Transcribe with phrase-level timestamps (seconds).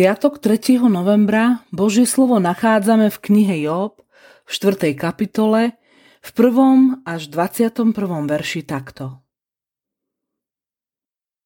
[0.00, 0.80] piatok 3.
[0.88, 4.00] novembra Božie slovo nachádzame v knihe Job
[4.48, 4.96] v 4.
[4.96, 5.76] kapitole
[6.24, 7.04] v 1.
[7.04, 7.92] až 21.
[8.24, 9.20] verši takto.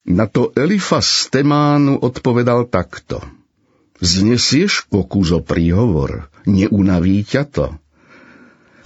[0.07, 3.27] Na to Elifas Temánu odpovedal takto.
[3.99, 7.75] Znesieš pokus o príhovor, neunaví ťa to.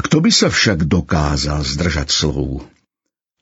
[0.01, 2.65] Kto by sa však dokázal zdržať slov?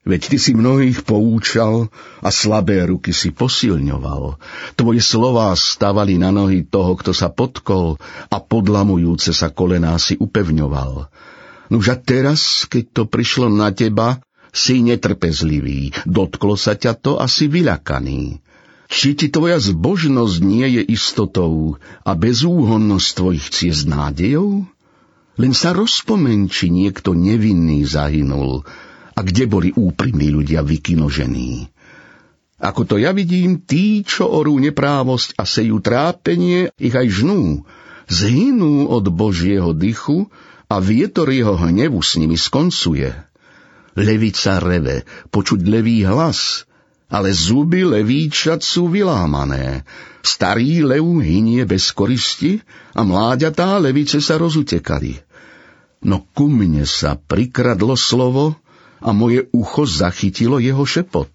[0.06, 1.90] Veď ty si mnohých poučal
[2.22, 4.38] a slabé ruky si posilňoval.
[4.78, 7.98] Tvoje slová stavali na nohy toho, kto sa potkol
[8.30, 11.10] a podlamujúce sa kolená si upevňoval.
[11.74, 14.22] Nuž a teraz, keď to prišlo na teba,
[14.54, 18.38] si netrpezlivý, dotklo sa ťa to a si vyľakaný.
[18.86, 24.62] Či ti tvoja zbožnosť nie je istotou a bezúhonnosť tvojich ciest nádejou?
[25.36, 28.62] Len sa rozpomeň, či niekto nevinný zahynul,
[29.16, 31.72] a kde boli úprimní ľudia vykinožení.
[32.56, 37.64] Ako to ja vidím, tí, čo orú neprávosť a sejú trápenie, ich aj žnú,
[38.08, 40.28] zhynú od Božieho dychu
[40.68, 43.12] a vietor jeho hnevu s nimi skoncuje.
[43.96, 46.68] Levica reve, počuť levý hlas,
[47.08, 49.84] ale zuby levíčat sú vylámané.
[50.20, 52.60] Starý lev hynie bez koristi
[52.92, 55.16] a mláďatá levice sa rozutekali.
[56.04, 58.58] No ku mne sa prikradlo slovo,
[59.00, 61.30] a moje ucho zachytilo jeho šepot.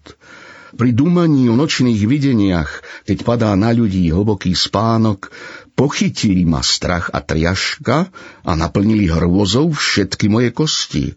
[0.72, 5.28] Pri dúmaní o nočných videniach, keď padá na ľudí hlboký spánok,
[5.76, 8.08] pochytili ma strach a triaška
[8.40, 11.12] a naplnili hrôzou všetky moje kosti.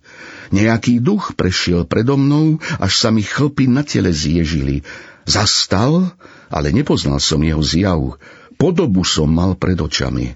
[0.51, 4.83] Nejaký duch prešiel predo mnou, až sa mi chlpy na tele zježili.
[5.23, 6.11] Zastal,
[6.51, 8.19] ale nepoznal som jeho zjav.
[8.59, 10.35] Podobu som mal pred očami.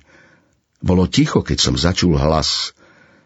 [0.79, 2.71] Bolo ticho, keď som začul hlas.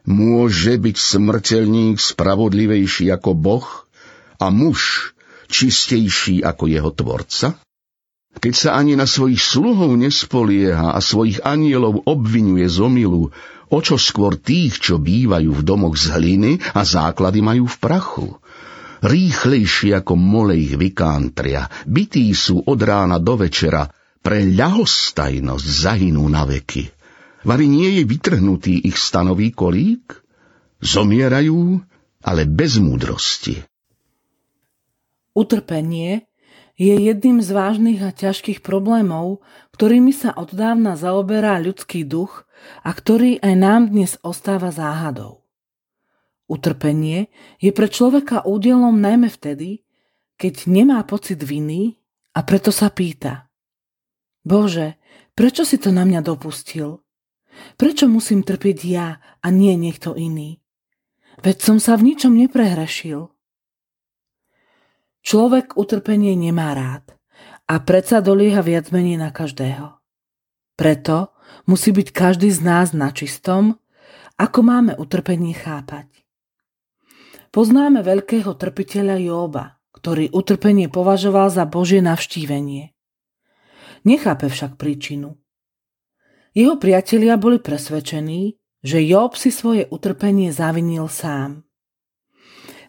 [0.03, 3.67] Môže byť smrteľník spravodlivejší ako Boh
[4.35, 5.11] a muž
[5.47, 7.55] čistejší ako jeho tvorca?
[8.33, 13.31] Keď sa ani na svojich sluhov nespolieha a svojich anielov obvinuje z omilu,
[13.71, 18.27] o čo skôr tých, čo bývajú v domoch z hliny a základy majú v prachu.
[19.03, 23.87] Rýchlejšie ako molej vykántria, bytí sú od rána do večera,
[24.23, 27.02] pre ľahostajnosť zahynú na veky.
[27.43, 30.23] Vary nie je vytrhnutý ich stanový kolík?
[30.79, 31.83] Zomierajú,
[32.23, 33.59] ale bez múdrosti.
[35.35, 36.23] Utrpenie
[36.79, 39.43] je jedným z vážnych a ťažkých problémov,
[39.75, 42.47] ktorými sa od dávna zaoberá ľudský duch
[42.81, 45.43] a ktorý aj nám dnes ostáva záhadou.
[46.47, 47.27] Utrpenie
[47.59, 49.83] je pre človeka údelom najmä vtedy,
[50.39, 51.99] keď nemá pocit viny
[52.35, 53.51] a preto sa pýta
[54.43, 54.99] Bože,
[55.35, 57.02] prečo si to na mňa dopustil?
[57.77, 59.07] Prečo musím trpieť ja
[59.41, 60.61] a nie niekto iný?
[61.41, 63.33] Veď som sa v ničom neprehrešil.
[65.23, 67.15] Človek utrpenie nemá rád
[67.65, 69.97] a predsa dolieha viac menej na každého.
[70.75, 71.31] Preto
[71.69, 73.79] musí byť každý z nás na čistom,
[74.35, 76.09] ako máme utrpenie chápať.
[77.53, 82.91] Poznáme veľkého trpiteľa Jóba, ktorý utrpenie považoval za Božie navštívenie.
[84.03, 85.37] Nechápe však príčinu.
[86.53, 91.65] Jeho priatelia boli presvedčení, že Job si svoje utrpenie zavinil sám.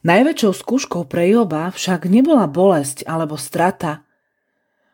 [0.05, 4.05] Najväčšou skúškou pre Joba však nebola bolesť alebo strata.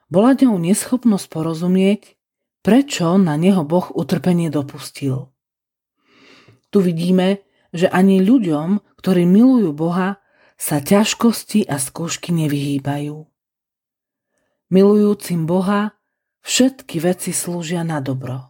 [0.06, 2.14] Bola ňou neschopnosť porozumieť,
[2.62, 5.34] prečo na neho Boh utrpenie dopustil.
[6.70, 7.42] Tu vidíme,
[7.74, 10.22] že ani ľuďom, ktorí milujú Boha,
[10.54, 13.26] sa ťažkosti a skúšky nevyhýbajú.
[14.70, 15.98] Milujúcim Boha
[16.46, 18.49] všetky veci slúžia na dobro.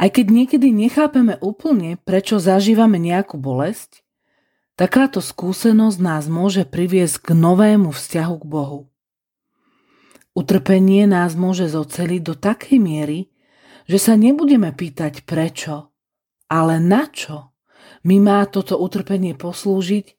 [0.00, 4.00] Aj keď niekedy nechápeme úplne, prečo zažívame nejakú bolesť,
[4.72, 8.80] takáto skúsenosť nás môže priviesť k novému vzťahu k Bohu.
[10.32, 13.28] Utrpenie nás môže zoceliť do takej miery,
[13.84, 15.92] že sa nebudeme pýtať prečo,
[16.48, 17.52] ale na čo
[18.00, 20.16] mi má toto utrpenie poslúžiť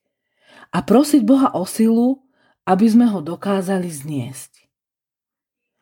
[0.78, 2.22] a prosiť Boha o silu,
[2.69, 4.69] aby sme ho dokázali zniesť.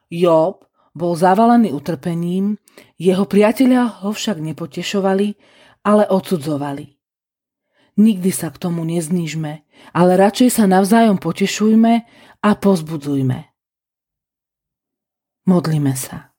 [0.08, 0.64] Job
[0.96, 2.56] bol zavalený utrpením,
[3.00, 5.28] jeho priatelia ho však nepotešovali,
[5.88, 7.00] ale odsudzovali.
[8.00, 9.54] Nikdy sa k tomu neznižme,
[9.92, 11.94] ale radšej sa navzájom potešujme
[12.40, 13.40] a pozbudzujme.
[15.50, 16.32] Modlíme sa.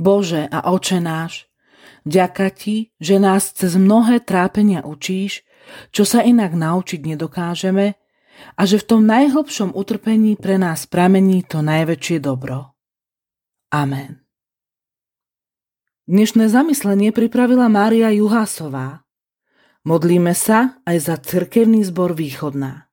[0.00, 1.50] Bože a oče náš,
[2.08, 5.44] ďaká Ti, že nás cez mnohé trápenia učíš,
[5.92, 8.00] čo sa inak naučiť nedokážeme
[8.56, 12.72] a že v tom najhlbšom utrpení pre nás pramení to najväčšie dobro.
[13.68, 14.19] Amen.
[16.10, 19.06] Dnešné zamyslenie pripravila Mária Juhásová.
[19.86, 22.89] Modlíme sa aj za cirkevný zbor Východná.